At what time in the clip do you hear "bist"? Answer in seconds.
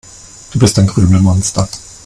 0.57-0.79